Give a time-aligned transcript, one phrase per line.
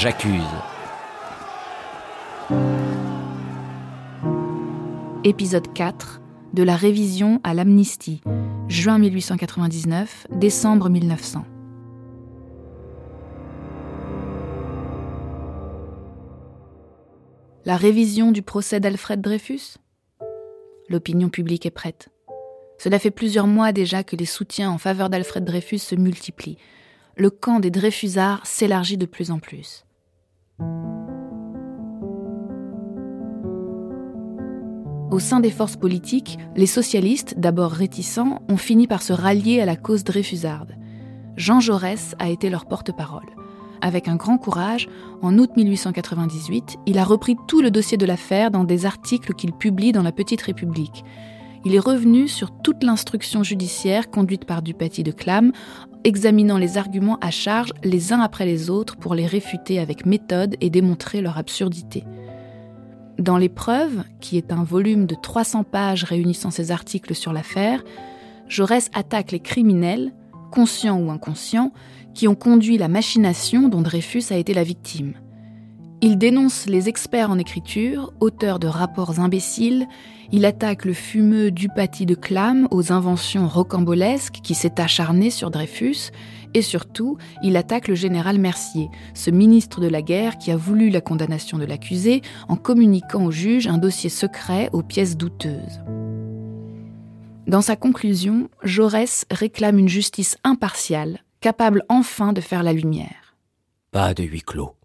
[0.00, 0.44] J'accuse.
[5.24, 6.20] Épisode 4
[6.52, 8.22] de la révision à l'amnistie,
[8.68, 11.44] juin 1899, décembre 1900.
[17.64, 19.78] La révision du procès d'Alfred Dreyfus?
[20.88, 22.08] L'opinion publique est prête.
[22.78, 26.58] Cela fait plusieurs mois déjà que les soutiens en faveur d'Alfred Dreyfus se multiplient.
[27.16, 29.84] Le camp des Dreyfusards s'élargit de plus en plus.
[35.10, 39.64] Au sein des forces politiques, les socialistes, d'abord réticents, ont fini par se rallier à
[39.64, 40.76] la cause dreyfusarde.
[41.36, 43.26] Jean Jaurès a été leur porte-parole.
[43.80, 44.86] Avec un grand courage,
[45.22, 49.54] en août 1898, il a repris tout le dossier de l'affaire dans des articles qu'il
[49.54, 51.04] publie dans la Petite République.
[51.68, 55.52] Il est revenu sur toute l'instruction judiciaire conduite par Dupaty de Clam,
[56.02, 60.56] examinant les arguments à charge les uns après les autres pour les réfuter avec méthode
[60.62, 62.04] et démontrer leur absurdité.
[63.18, 67.84] Dans l'épreuve, qui est un volume de 300 pages réunissant ses articles sur l'affaire,
[68.48, 70.14] Jaurès attaque les criminels,
[70.50, 71.74] conscients ou inconscients,
[72.14, 75.12] qui ont conduit la machination dont Dreyfus a été la victime.
[76.00, 79.88] Il dénonce les experts en écriture, auteurs de rapports imbéciles,
[80.30, 86.12] il attaque le fumeux Dupaty de Clam aux inventions rocambolesques qui s'est acharné sur Dreyfus,
[86.54, 90.88] et surtout, il attaque le général Mercier, ce ministre de la guerre qui a voulu
[90.90, 95.80] la condamnation de l'accusé en communiquant au juge un dossier secret aux pièces douteuses.
[97.48, 103.34] Dans sa conclusion, Jaurès réclame une justice impartiale, capable enfin de faire la lumière.
[103.90, 104.77] Pas de huis clos.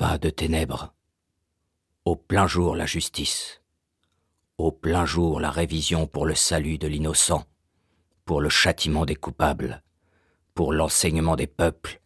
[0.00, 0.94] Pas de ténèbres.
[2.06, 3.60] Au plein jour la justice.
[4.56, 7.44] Au plein jour la révision pour le salut de l'innocent,
[8.24, 9.82] pour le châtiment des coupables,
[10.54, 12.00] pour l'enseignement des peuples,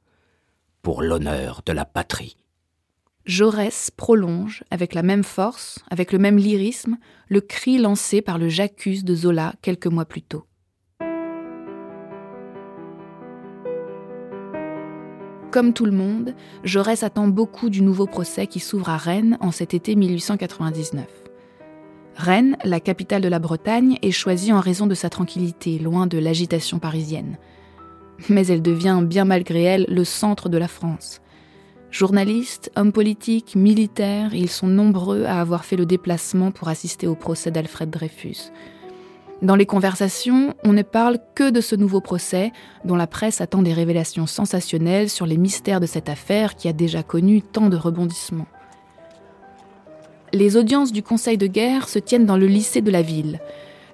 [0.83, 2.37] pour l'honneur de la patrie.
[3.27, 6.99] Jaurès prolonge, avec la même force, avec le même lyrisme,
[7.29, 10.49] le cri lancé par le J'accuse de Zola quelques mois plus tôt.
[15.55, 16.35] Comme tout le monde,
[16.65, 21.07] Jaurès attend beaucoup du nouveau procès qui s'ouvre à Rennes en cet été 1899.
[22.17, 26.19] Rennes, la capitale de la Bretagne, est choisie en raison de sa tranquillité, loin de
[26.19, 27.39] l'agitation parisienne.
[28.29, 31.21] Mais elle devient, bien malgré elle, le centre de la France.
[31.93, 37.15] Journalistes, hommes politiques, militaires, ils sont nombreux à avoir fait le déplacement pour assister au
[37.15, 38.51] procès d'Alfred Dreyfus.
[39.43, 42.53] Dans les conversations, on ne parle que de ce nouveau procès,
[42.85, 46.73] dont la presse attend des révélations sensationnelles sur les mystères de cette affaire qui a
[46.73, 48.47] déjà connu tant de rebondissements.
[50.33, 53.41] Les audiences du Conseil de guerre se tiennent dans le lycée de la ville.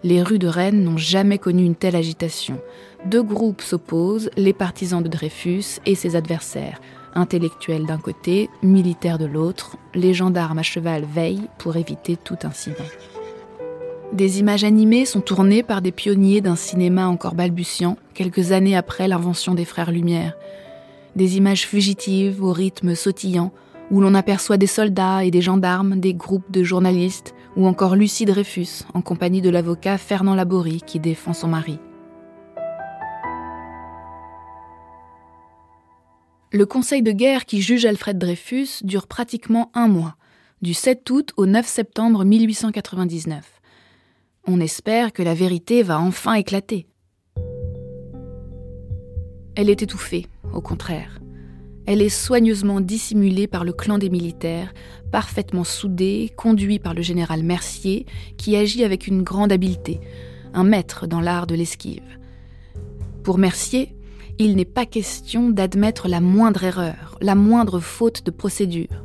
[0.04, 2.58] Les rues de Rennes n'ont jamais connu une telle agitation.
[3.06, 6.80] Deux groupes s'opposent, les partisans de Dreyfus et ses adversaires,
[7.14, 9.76] intellectuels d'un côté, militaires de l'autre.
[9.94, 12.84] Les gendarmes à cheval veillent pour éviter tout incident.
[14.12, 19.06] Des images animées sont tournées par des pionniers d'un cinéma encore balbutiant, quelques années après
[19.06, 20.37] l'invention des frères Lumière.
[21.15, 23.53] Des images fugitives au rythme sautillant,
[23.93, 28.25] où l'on aperçoit des soldats et des gendarmes, des groupes de journalistes, ou encore Lucie
[28.25, 31.78] Dreyfus, en compagnie de l'avocat Fernand Laborie qui défend son mari.
[36.53, 40.16] Le conseil de guerre qui juge Alfred Dreyfus dure pratiquement un mois,
[40.62, 43.59] du 7 août au 9 septembre 1899.
[44.46, 46.86] On espère que la vérité va enfin éclater.
[49.54, 51.20] Elle est étouffée, au contraire.
[51.86, 54.72] Elle est soigneusement dissimulée par le clan des militaires,
[55.12, 58.06] parfaitement soudé, conduit par le général Mercier,
[58.38, 60.00] qui agit avec une grande habileté,
[60.54, 62.18] un maître dans l'art de l'esquive.
[63.22, 63.94] Pour Mercier,
[64.38, 69.04] il n'est pas question d'admettre la moindre erreur, la moindre faute de procédure.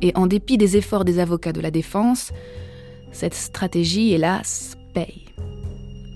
[0.00, 2.32] Et en dépit des efforts des avocats de la défense,
[3.12, 5.26] cette stratégie, hélas, paye.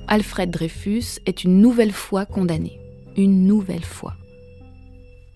[0.08, 2.80] Alfred Dreyfus est une nouvelle fois condamné.
[3.16, 4.14] Une nouvelle fois.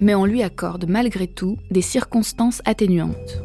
[0.00, 3.43] Mais on lui accorde malgré tout des circonstances atténuantes.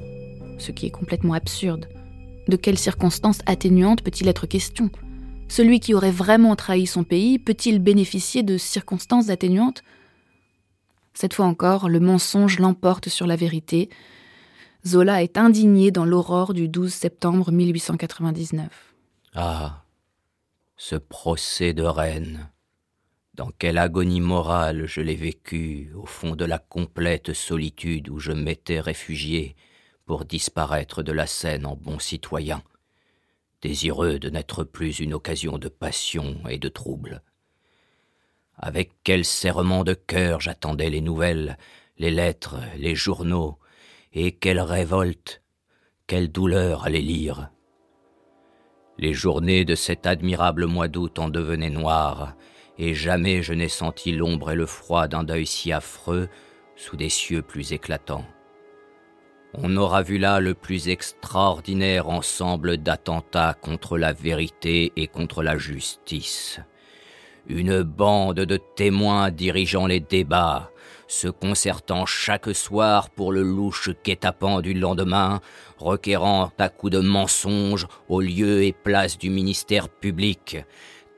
[0.58, 1.88] Ce qui est complètement absurde.
[2.48, 4.90] De quelles circonstances atténuantes peut-il être question?
[5.48, 9.84] Celui qui aurait vraiment trahi son pays peut-il bénéficier de circonstances atténuantes?
[11.14, 13.90] Cette fois encore, le mensonge l'emporte sur la vérité,
[14.88, 18.70] Zola est indigné dans l'aurore du 12 septembre 1899.
[19.34, 19.84] Ah,
[20.78, 22.50] ce procès de reine.
[23.34, 28.32] Dans quelle agonie morale je l'ai vécu au fond de la complète solitude où je
[28.32, 29.56] m'étais réfugié
[30.06, 32.62] pour disparaître de la scène en bon citoyen,
[33.64, 37.24] désireux de n'être plus une occasion de passion et de trouble.
[38.56, 41.58] Avec quel serrement de cœur j'attendais les nouvelles
[41.98, 43.58] les lettres, les journaux,
[44.16, 45.44] et quelle révolte,
[46.08, 47.52] quelle douleur à les lire.
[48.98, 52.36] Les journées de cet admirable mois d'août en devenaient noires,
[52.78, 56.30] et jamais je n'ai senti l'ombre et le froid d'un deuil si affreux
[56.78, 58.26] sous des cieux plus éclatants.
[59.54, 65.58] On aura vu là le plus extraordinaire ensemble d'attentats contre la vérité et contre la
[65.58, 66.60] justice.
[67.48, 70.72] Une bande de témoins dirigeant les débats,
[71.08, 75.42] se concertant chaque soir pour le louche guet-apens du lendemain,
[75.78, 80.58] requérant à coups de mensonges au lieu et place du ministère public,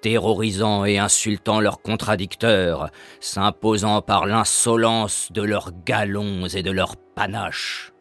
[0.02, 2.90] terrorisant et insultant leurs contradicteurs,
[3.20, 7.94] s'imposant par l'insolence de leurs galons et de leurs panaches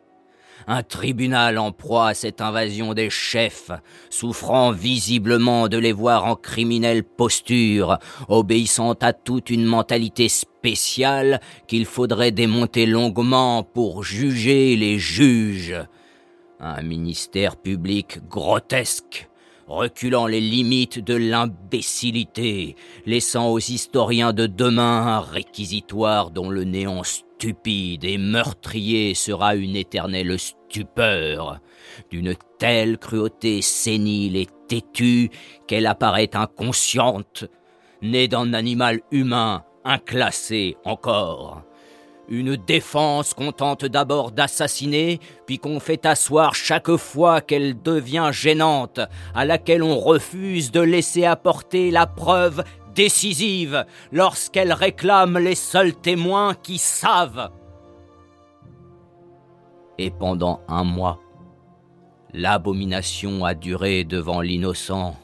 [0.67, 3.71] un tribunal en proie à cette invasion des chefs,
[4.11, 7.99] souffrant visiblement de les voir en criminelle posture,
[8.29, 15.77] obéissant à toute une mentalité spéciale qu'il faudrait démonter longuement pour juger les juges.
[16.59, 19.29] Un ministère public grotesque,
[19.69, 27.03] reculant les limites de l'imbécilité, laissant aux historiens de demain un réquisitoire dont le néant
[27.37, 31.61] stupide et meurtrier sera une éternelle stupeur,
[32.11, 35.31] d'une telle cruauté sénile et têtue
[35.67, 37.45] qu'elle apparaît inconsciente,
[38.01, 41.63] née d'un animal humain, inclassé encore.
[42.29, 48.99] Une défense qu'on tente d'abord d'assassiner, puis qu'on fait asseoir chaque fois qu'elle devient gênante,
[49.35, 52.65] à laquelle on refuse de laisser apporter la preuve
[52.97, 57.51] décisive lorsqu'elle réclame les seuls témoins qui savent.
[59.99, 61.21] Et pendant un mois,
[62.33, 65.17] l'abomination a duré devant l'innocent,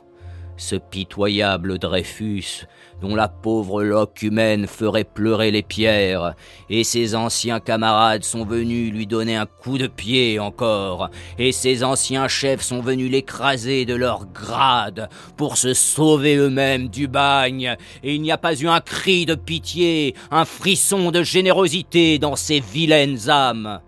[0.57, 2.67] ce pitoyable Dreyfus,
[3.01, 6.35] dont la pauvre loque humaine ferait pleurer les pierres,
[6.71, 11.83] et ses anciens camarades sont venus lui donner un coup de pied encore, et ses
[11.85, 18.15] anciens chefs sont venus l'écraser de leur grade pour se sauver eux-mêmes du bagne, et
[18.15, 22.61] il n'y a pas eu un cri de pitié, un frisson de générosité dans ces
[22.61, 23.81] vilaines âmes.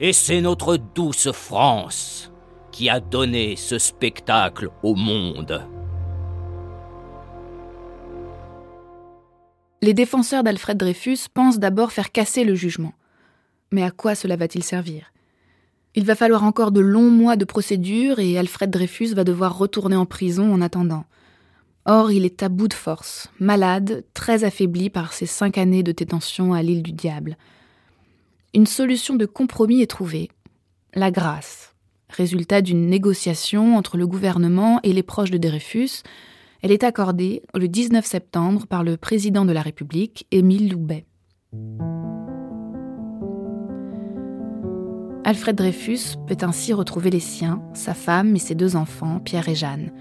[0.00, 2.32] Et c'est notre douce France
[2.72, 5.62] qui a donné ce spectacle au monde.
[9.84, 12.94] Les défenseurs d'Alfred Dreyfus pensent d'abord faire casser le jugement.
[13.70, 15.12] Mais à quoi cela va-t-il servir?
[15.94, 19.94] Il va falloir encore de longs mois de procédure et Alfred Dreyfus va devoir retourner
[19.94, 21.04] en prison en attendant.
[21.84, 25.92] Or, il est à bout de force, malade, très affaibli par ses cinq années de
[25.92, 27.36] détention à l'île du Diable.
[28.54, 30.30] Une solution de compromis est trouvée.
[30.94, 31.74] La grâce,
[32.08, 36.02] résultat d'une négociation entre le gouvernement et les proches de Dreyfus,
[36.64, 41.04] elle est accordée le 19 septembre par le président de la République, Émile Loubet.
[45.24, 49.54] Alfred Dreyfus peut ainsi retrouver les siens, sa femme et ses deux enfants, Pierre et
[49.54, 49.92] Jeanne.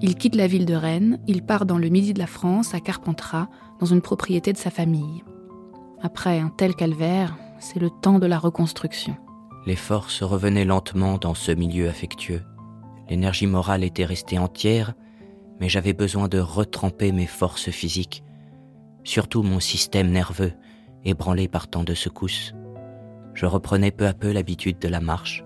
[0.00, 2.80] Il quitte la ville de Rennes, il part dans le midi de la France, à
[2.80, 5.22] Carpentras, dans une propriété de sa famille.
[6.00, 9.14] Après un tel calvaire, c'est le temps de la reconstruction.
[9.66, 12.40] Les forces revenaient lentement dans ce milieu affectueux.
[13.10, 14.94] L'énergie morale était restée entière,
[15.62, 18.24] mais j'avais besoin de retremper mes forces physiques,
[19.04, 20.54] surtout mon système nerveux,
[21.04, 22.52] ébranlé par tant de secousses.
[23.34, 25.44] Je reprenais peu à peu l'habitude de la marche.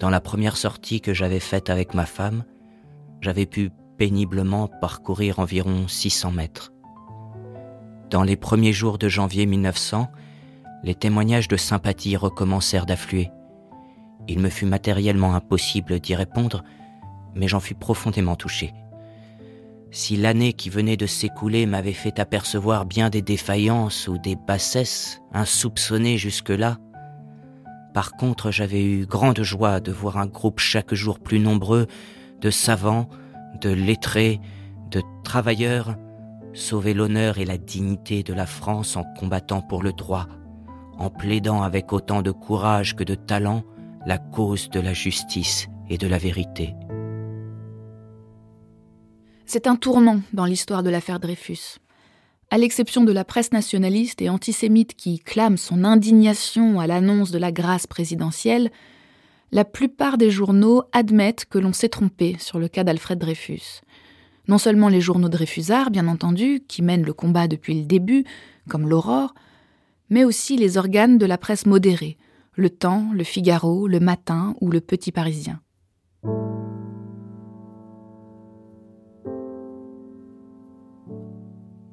[0.00, 2.42] Dans la première sortie que j'avais faite avec ma femme,
[3.20, 6.72] j'avais pu péniblement parcourir environ 600 mètres.
[8.10, 10.08] Dans les premiers jours de janvier 1900,
[10.82, 13.30] les témoignages de sympathie recommencèrent d'affluer.
[14.26, 16.64] Il me fut matériellement impossible d'y répondre,
[17.36, 18.74] mais j'en fus profondément touché.
[19.90, 25.20] Si l'année qui venait de s'écouler m'avait fait apercevoir bien des défaillances ou des bassesses
[25.32, 26.78] insoupçonnées jusque-là,
[27.94, 31.86] par contre j'avais eu grande joie de voir un groupe chaque jour plus nombreux
[32.40, 33.08] de savants,
[33.60, 34.40] de lettrés,
[34.90, 35.96] de travailleurs
[36.56, 40.26] sauver l'honneur et la dignité de la France en combattant pour le droit,
[40.98, 43.62] en plaidant avec autant de courage que de talent
[44.06, 46.74] la cause de la justice et de la vérité.
[49.48, 51.78] C'est un tournant dans l'histoire de l'affaire Dreyfus.
[52.50, 57.38] À l'exception de la presse nationaliste et antisémite qui clame son indignation à l'annonce de
[57.38, 58.72] la grâce présidentielle,
[59.52, 63.82] la plupart des journaux admettent que l'on s'est trompé sur le cas d'Alfred Dreyfus.
[64.48, 68.24] Non seulement les journaux Dreyfusards, bien entendu, qui mènent le combat depuis le début,
[68.68, 69.32] comme l'Aurore,
[70.10, 72.16] mais aussi les organes de la presse modérée,
[72.54, 75.60] le Temps, le Figaro, le Matin ou le Petit Parisien.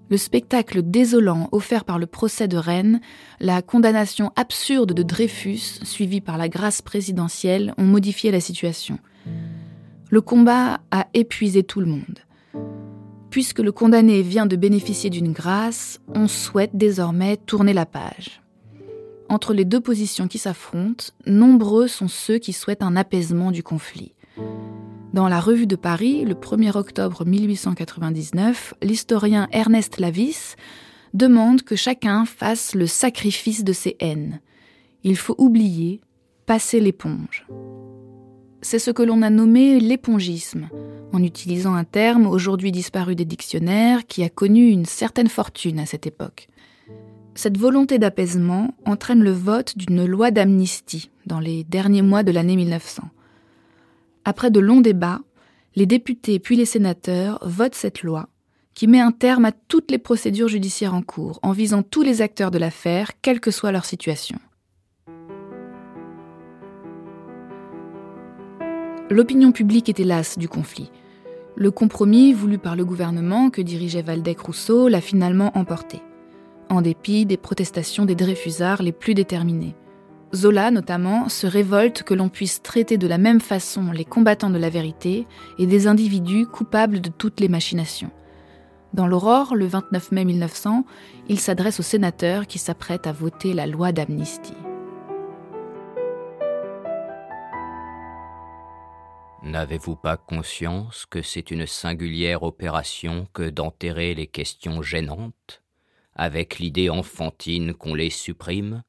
[0.10, 3.01] Le spectacle désolant offert par le procès de Rennes,
[3.39, 9.00] la condamnation absurde de Dreyfus, suivie par la grâce présidentielle, ont modifié la situation.
[10.10, 12.19] Le combat a épuisé tout le monde.
[13.29, 18.43] Puisque le condamné vient de bénéficier d'une grâce, on souhaite désormais tourner la page.
[19.29, 24.13] Entre les deux positions qui s'affrontent, nombreux sont ceux qui souhaitent un apaisement du conflit.
[25.13, 30.55] Dans la Revue de Paris, le 1er octobre 1899, l'historien Ernest Lavis
[31.13, 34.39] demande que chacun fasse le sacrifice de ses haines.
[35.03, 36.01] Il faut oublier,
[36.45, 37.45] passer l'éponge.
[38.61, 40.69] C'est ce que l'on a nommé l'épongisme,
[41.11, 45.85] en utilisant un terme aujourd'hui disparu des dictionnaires qui a connu une certaine fortune à
[45.85, 46.47] cette époque.
[47.35, 52.55] Cette volonté d'apaisement entraîne le vote d'une loi d'amnistie dans les derniers mois de l'année
[52.55, 53.03] 1900.
[54.25, 55.19] Après de longs débats,
[55.75, 58.29] les députés puis les sénateurs votent cette loi
[58.73, 62.21] qui met un terme à toutes les procédures judiciaires en cours en visant tous les
[62.21, 64.39] acteurs de l'affaire, quelle que soit leur situation.
[69.09, 70.89] L'opinion publique était lasse du conflit.
[71.55, 76.01] Le compromis voulu par le gouvernement que dirigeait Valdec-Rousseau l'a finalement emporté,
[76.69, 79.75] en dépit des protestations des Dreyfusards les plus déterminés.
[80.35, 84.57] Zola, notamment, se révolte que l'on puisse traiter de la même façon les combattants de
[84.57, 85.27] la vérité
[85.59, 88.09] et des individus coupables de toutes les machinations.
[88.93, 90.85] Dans l'Aurore, le 29 mai 1900,
[91.29, 94.53] il s'adresse aux sénateurs qui s'apprêtent à voter la loi d'amnistie.
[99.43, 105.61] N'avez-vous pas conscience que c'est une singulière opération que d'enterrer les questions gênantes,
[106.15, 108.83] avec l'idée enfantine qu'on les supprime?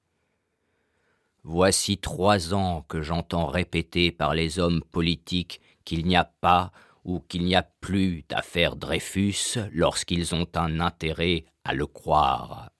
[1.46, 6.72] Voici trois ans que j'entends répéter par les hommes politiques qu'il n'y a pas
[7.04, 12.70] ou qu'il n'y a plus d'affaire Dreyfus lorsqu'ils ont un intérêt à le croire.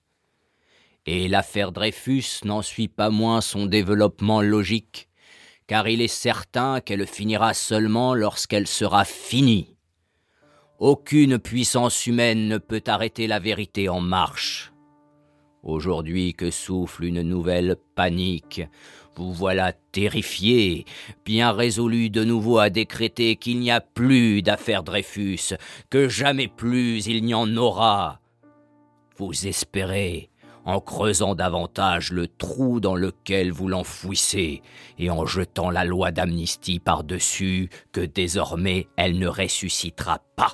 [1.05, 5.11] Et l'affaire Dreyfus n'en suit pas moins son développement logique,
[5.67, 9.77] car il est certain qu'elle finira seulement lorsqu'elle sera finie.
[10.79, 14.74] Aucune puissance humaine ne peut arrêter la vérité en marche.
[15.65, 18.63] Aujourd'hui que souffle une nouvelle panique,
[19.17, 20.85] vous voilà terrifié,
[21.25, 25.55] bien résolu de nouveau à décréter qu'il n'y a plus d'affaire Dreyfus,
[25.89, 28.21] que jamais plus il n'y en aura.
[29.17, 30.29] Vous espérez,
[30.67, 34.61] en creusant davantage le trou dans lequel vous l'enfouissez,
[34.99, 40.53] et en jetant la loi d'amnistie par-dessus, que désormais elle ne ressuscitera pas.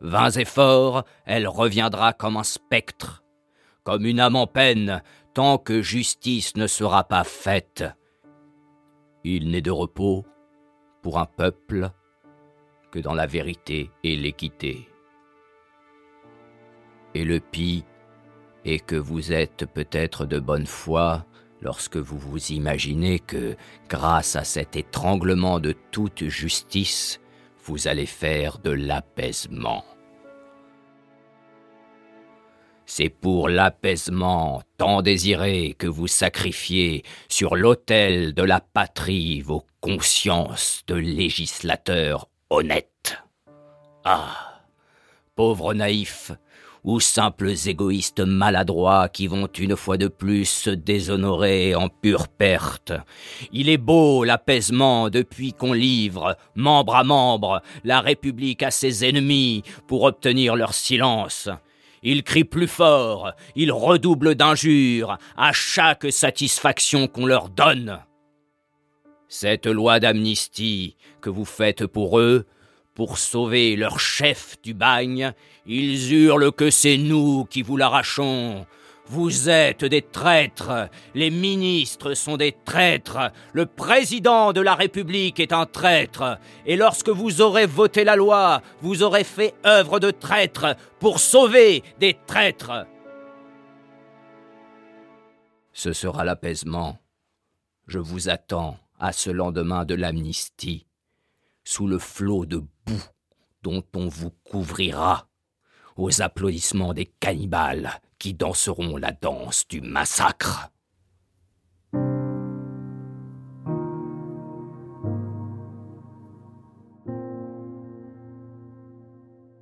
[0.00, 3.22] Vains efforts, elle reviendra comme un spectre,
[3.86, 5.00] comme une âme en peine,
[5.32, 7.84] tant que justice ne sera pas faite.
[9.22, 10.26] Il n'est de repos
[11.02, 11.90] pour un peuple
[12.90, 14.88] que dans la vérité et l'équité.
[17.14, 17.84] Et le pis
[18.64, 21.24] est que vous êtes peut-être de bonne foi
[21.60, 23.54] lorsque vous vous imaginez que,
[23.88, 27.20] grâce à cet étranglement de toute justice,
[27.62, 29.84] vous allez faire de l'apaisement.
[32.86, 40.82] C'est pour l'apaisement tant désiré que vous sacrifiez sur l'autel de la patrie vos consciences
[40.86, 43.18] de législateurs honnêtes.
[44.04, 44.62] Ah.
[45.34, 46.30] Pauvres naïfs,
[46.86, 52.92] ou simples égoïstes maladroits qui vont une fois de plus se déshonorer en pure perte.
[53.52, 59.64] Il est beau l'apaisement depuis qu'on livre, membre à membre, la République à ses ennemis
[59.88, 61.50] pour obtenir leur silence.
[62.02, 68.00] Ils crient plus fort, ils redoublent d'injures à chaque satisfaction qu'on leur donne.
[69.28, 72.46] Cette loi d'amnistie que vous faites pour eux,
[72.94, 75.32] pour sauver leur chef du bagne,
[75.66, 78.66] ils hurlent que c'est nous qui vous l'arrachons,
[79.08, 85.52] vous êtes des traîtres, les ministres sont des traîtres, le président de la République est
[85.52, 90.76] un traître, et lorsque vous aurez voté la loi, vous aurez fait œuvre de traître
[90.98, 92.86] pour sauver des traîtres.
[95.72, 96.98] Ce sera l'apaisement.
[97.86, 100.86] Je vous attends à ce lendemain de l'amnistie,
[101.64, 103.04] sous le flot de boue
[103.62, 105.28] dont on vous couvrira,
[105.96, 110.70] aux applaudissements des cannibales qui danseront la danse du massacre.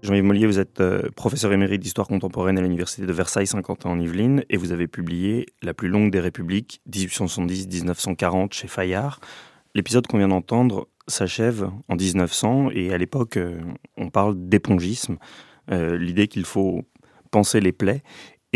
[0.05, 3.93] Jean-Yves Mollier, vous êtes euh, professeur émérite d'histoire contemporaine à l'Université de Versailles, 50 ans
[3.93, 9.21] en Yvelines, et vous avez publié La plus longue des républiques, 1870-1940 chez Fayard.
[9.75, 13.59] L'épisode qu'on vient d'entendre s'achève en 1900, et à l'époque, euh,
[13.97, 15.17] on parle d'épongisme.
[15.71, 16.85] l'idée qu'il faut
[17.31, 18.03] penser les plaies.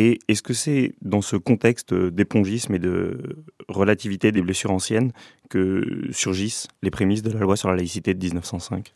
[0.00, 5.10] Et est-ce que c'est dans ce contexte d'épongisme et de relativité des blessures anciennes
[5.50, 8.94] que surgissent les prémices de la loi sur la laïcité de 1905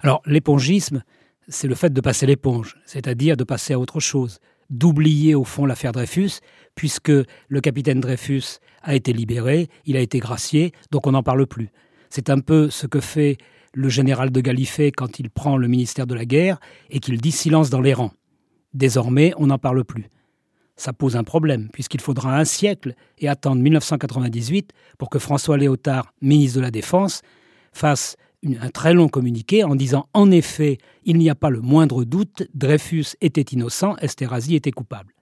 [0.00, 1.04] Alors, l'épongisme,
[1.46, 5.66] c'est le fait de passer l'éponge, c'est-à-dire de passer à autre chose, d'oublier au fond
[5.66, 6.40] l'affaire Dreyfus,
[6.74, 11.46] puisque le capitaine Dreyfus a été libéré, il a été gracié, donc on n'en parle
[11.46, 11.68] plus.
[12.10, 13.38] C'est un peu ce que fait
[13.72, 16.58] le général de Gallifet quand il prend le ministère de la guerre
[16.90, 18.14] et qu'il dit silence dans les rangs.
[18.72, 20.08] Désormais, on n'en parle plus.
[20.76, 26.12] Ça pose un problème, puisqu'il faudra un siècle et attendre 1998 pour que François Léotard,
[26.20, 27.22] ministre de la Défense,
[27.72, 28.16] fasse
[28.60, 32.42] un très long communiqué en disant en effet, il n'y a pas le moindre doute,
[32.54, 35.14] Dreyfus était innocent, Esterhazy était coupable.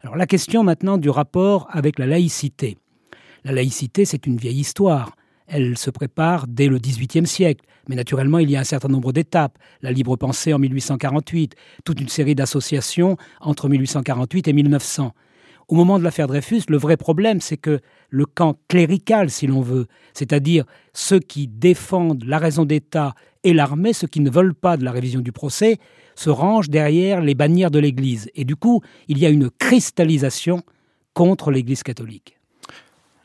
[0.00, 2.78] Alors la question maintenant du rapport avec la laïcité.
[3.44, 5.16] La laïcité, c'est une vieille histoire.
[5.46, 7.64] Elle se prépare dès le XVIIIe siècle.
[7.88, 9.58] Mais naturellement, il y a un certain nombre d'étapes.
[9.82, 15.12] La libre pensée en 1848, toute une série d'associations entre 1848 et 1900.
[15.68, 19.62] Au moment de l'affaire Dreyfus, le vrai problème, c'est que le camp clérical, si l'on
[19.62, 24.76] veut, c'est-à-dire ceux qui défendent la raison d'État et l'armée, ceux qui ne veulent pas
[24.76, 25.78] de la révision du procès,
[26.16, 28.30] se rangent derrière les bannières de l'Église.
[28.34, 30.62] Et du coup, il y a une cristallisation
[31.14, 32.38] contre l'Église catholique.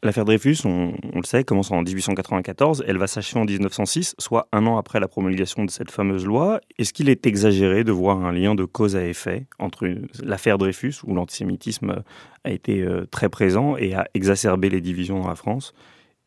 [0.02, 4.66] L'affaire Dreyfus, on, le sait, commence en 1894, elle va s'achever en 1906, soit un
[4.66, 6.62] an après la promulgation de cette fameuse loi.
[6.78, 10.96] Est-ce qu'il est exagéré de voir un lien de cause à effet entre l'affaire Dreyfus,
[11.04, 12.04] où l'antisémitisme
[12.46, 15.74] a été euh, très présent et a exacerbé les divisions dans la France,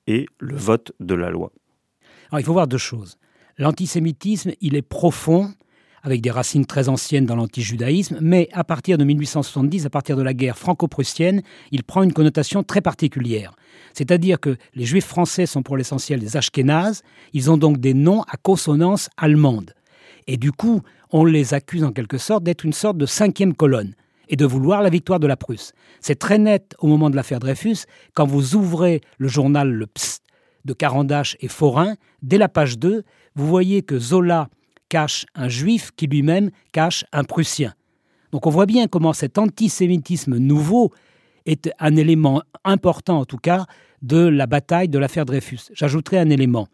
[0.06, 1.50] et le vote de la loi?
[2.38, 3.16] Il faut voir deux choses.
[3.56, 5.52] L'antisémitisme, il est profond,
[6.02, 10.22] avec des racines très anciennes dans l'antijudaïsme, mais à partir de 1870, à partir de
[10.22, 13.54] la guerre franco-prussienne, il prend une connotation très particulière.
[13.94, 18.22] C'est-à-dire que les juifs français sont pour l'essentiel des Ashkénazes, ils ont donc des noms
[18.22, 19.74] à consonance allemande.
[20.26, 23.94] Et du coup, on les accuse en quelque sorte d'être une sorte de cinquième colonne
[24.28, 25.72] et de vouloir la victoire de la Prusse.
[26.00, 30.22] C'est très net au moment de l'affaire Dreyfus, quand vous ouvrez le journal Le Psst
[30.64, 33.02] de Carandache et Forain, dès la page 2,
[33.34, 34.48] vous voyez que Zola
[34.92, 37.72] cache un juif qui lui-même cache un prussien.
[38.30, 40.92] Donc on voit bien comment cet antisémitisme nouveau
[41.46, 43.64] est un élément important, en tout cas,
[44.02, 45.60] de la bataille de l'affaire Dreyfus.
[45.72, 46.68] J'ajouterai un élément.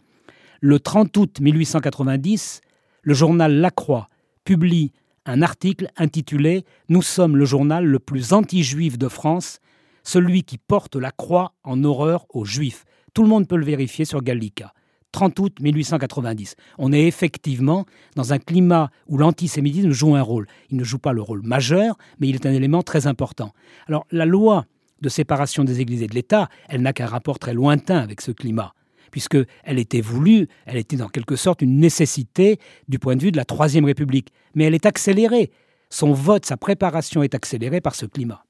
[0.61, 2.61] Le 30 août 1890,
[3.03, 4.09] le journal La Croix
[4.43, 4.91] publie
[5.25, 9.61] un article intitulé Nous sommes le journal le plus anti-juif de France,
[10.03, 12.85] celui qui porte la croix en horreur aux juifs.
[13.15, 14.73] Tout le monde peut le vérifier sur Gallica.
[15.13, 16.55] 30 août 1890.
[16.79, 20.47] On est effectivement dans un climat où l'antisémitisme joue un rôle.
[20.71, 23.53] Il ne joue pas le rôle majeur, mais il est un élément très important.
[23.87, 24.67] Alors la loi
[25.01, 28.33] de séparation des églises et de l'État, elle n'a qu'un rapport très lointain avec ce
[28.33, 28.75] climat
[29.11, 33.37] puisqu'elle était voulue, elle était en quelque sorte une nécessité du point de vue de
[33.37, 34.29] la Troisième République.
[34.55, 35.51] Mais elle est accélérée.
[35.91, 38.45] Son vote, sa préparation est accélérée par ce climat.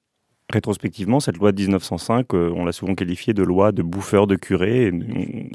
[0.50, 4.34] Rétrospectivement, cette loi de 1905, euh, on l'a souvent qualifiée de loi de bouffeur de
[4.34, 4.90] curés.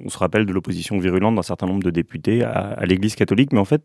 [0.06, 3.60] On, se rappelle de l'opposition virulente d'un certain nombre de députés à, l'Église catholique, mais
[3.60, 3.82] en fait,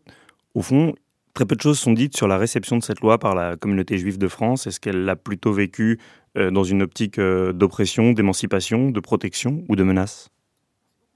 [0.53, 0.93] au fond,
[1.33, 3.97] très peu de choses sont dites sur la réception de cette loi par la communauté
[3.97, 4.67] juive de France.
[4.67, 5.99] Est-ce qu'elle l'a plutôt vécue
[6.37, 10.29] euh, dans une optique euh, d'oppression, d'émancipation, de protection ou de menace?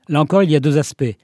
[0.10, 1.15] Là encore, il y a deux aspects.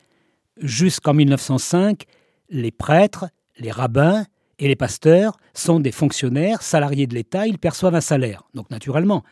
[0.62, 2.04] Jusqu'en 1905,
[2.52, 3.26] les prêtres,
[3.58, 4.26] les rabbins,
[4.60, 8.44] et les pasteurs sont des fonctionnaires salariés de l'État, ils perçoivent un salaire.
[8.54, 9.24] Donc naturellement,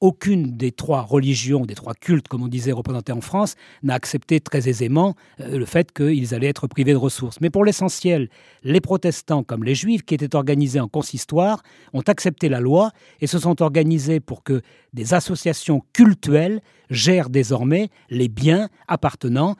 [0.00, 4.40] aucune des trois religions, des trois cultes, comme on disait, représentés en France, n'a accepté
[4.40, 7.40] très aisément euh, le fait qu'ils allaient être privés de ressources.
[7.40, 8.28] Mais pour l'essentiel,
[8.64, 12.90] les protestants comme les juifs, qui étaient organisés en consistoire, ont accepté la loi
[13.20, 19.54] et se sont organisés pour que des associations cultuelles gèrent désormais les biens appartenant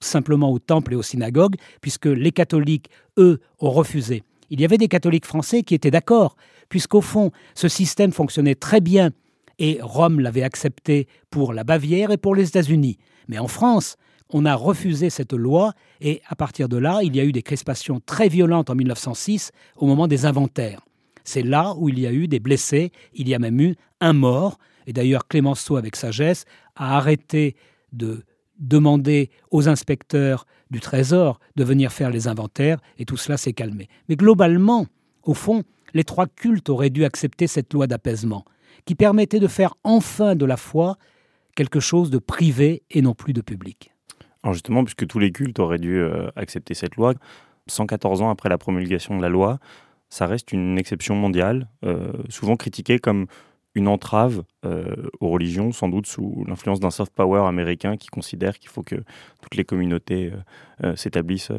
[0.00, 4.78] simplement au temple et aux synagogues, puisque les catholiques, eux, ont refusé il y avait
[4.78, 6.36] des catholiques français qui étaient d'accord,
[6.68, 9.10] puisqu'au fond, ce système fonctionnait très bien,
[9.58, 12.98] et Rome l'avait accepté pour la Bavière et pour les États-Unis.
[13.28, 13.96] Mais en France,
[14.30, 17.42] on a refusé cette loi, et à partir de là, il y a eu des
[17.42, 20.84] crispations très violentes en 1906 au moment des inventaires.
[21.24, 24.12] C'est là où il y a eu des blessés, il y a même eu un
[24.12, 27.56] mort, et d'ailleurs Clémenceau, avec sagesse, a arrêté
[27.92, 28.22] de
[28.58, 33.88] demander aux inspecteurs du Trésor de venir faire les inventaires, et tout cela s'est calmé.
[34.08, 34.86] Mais globalement,
[35.22, 35.62] au fond,
[35.94, 38.44] les trois cultes auraient dû accepter cette loi d'apaisement,
[38.84, 40.96] qui permettait de faire enfin de la foi
[41.54, 43.92] quelque chose de privé et non plus de public.
[44.42, 47.14] Alors justement, puisque tous les cultes auraient dû euh, accepter cette loi,
[47.66, 49.58] 114 ans après la promulgation de la loi,
[50.08, 53.26] ça reste une exception mondiale, euh, souvent critiquée comme
[53.76, 58.58] une entrave euh, aux religions, sans doute sous l'influence d'un soft power américain qui considère
[58.58, 58.96] qu'il faut que
[59.42, 61.52] toutes les communautés euh, euh, s'établissent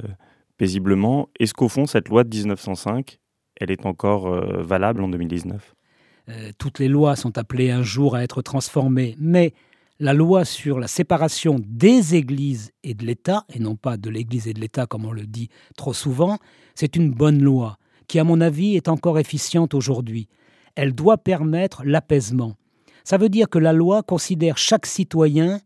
[0.57, 1.29] paisiblement.
[1.39, 3.19] Est-ce qu'au fond, cette loi de 1905
[3.59, 4.29] elle est encore
[4.61, 5.75] valable en 2019
[6.29, 9.53] euh, Toutes les lois sont appelées un jour à être transformées, mais
[9.99, 14.47] la loi sur la séparation des églises et de l'État, et non pas de l'Église
[14.47, 16.37] et de l'État comme on le dit trop souvent,
[16.75, 20.27] c'est une bonne loi qui, à mon avis, est encore efficiente aujourd'hui.
[20.77, 22.53] Elle doit permettre l'apaisement.
[23.03, 25.59] Ça veut dire que la loi considère chaque citoyen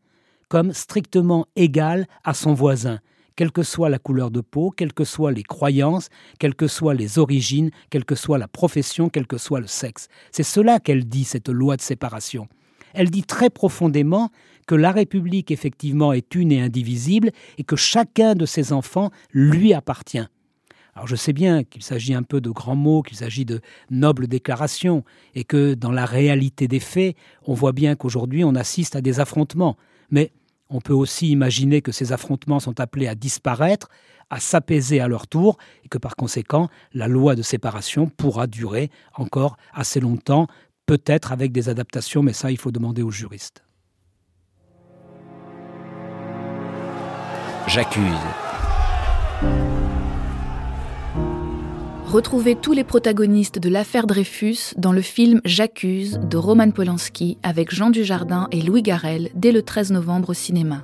[0.47, 3.01] comme strictement égal à son voisin,
[3.35, 6.07] quelle que soit la couleur de peau, quelles que soient les croyances,
[6.39, 10.07] quelles que soient les origines, quelle que soit la profession, quel que soit le sexe.
[10.31, 12.47] C'est cela qu'elle dit, cette loi de séparation.
[12.93, 14.29] Elle dit très profondément
[14.65, 19.73] que la République effectivement est une et indivisible et que chacun de ses enfants lui
[19.73, 20.25] appartient.
[20.95, 24.27] Alors je sais bien qu'il s'agit un peu de grands mots, qu'il s'agit de nobles
[24.27, 25.03] déclarations,
[25.35, 29.19] et que dans la réalité des faits, on voit bien qu'aujourd'hui on assiste à des
[29.19, 29.77] affrontements.
[30.09, 30.31] Mais
[30.69, 33.89] on peut aussi imaginer que ces affrontements sont appelés à disparaître,
[34.29, 38.89] à s'apaiser à leur tour, et que par conséquent, la loi de séparation pourra durer
[39.13, 40.47] encore assez longtemps,
[40.85, 43.63] peut-être avec des adaptations, mais ça, il faut demander aux juristes.
[47.67, 48.01] J'accuse.
[52.11, 57.73] Retrouvez tous les protagonistes de l'affaire Dreyfus dans le film J'accuse de Roman Polanski avec
[57.73, 60.83] Jean Dujardin et Louis Garrel dès le 13 novembre au cinéma.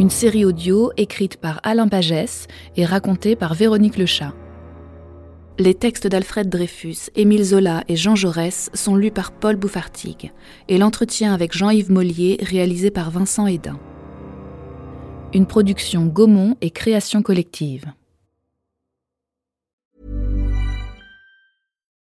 [0.00, 4.34] Une série audio écrite par Alain Pagès et racontée par Véronique Lechat.
[5.60, 10.32] Les textes d'Alfred Dreyfus, Émile Zola et Jean Jaurès sont lus par Paul Bouffartigue
[10.66, 13.78] et l'entretien avec Jean-Yves Mollier réalisé par Vincent Hédin.
[15.32, 17.84] Une production Gaumont et création collective.